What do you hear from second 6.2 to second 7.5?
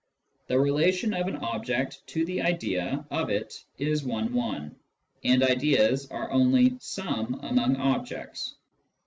only some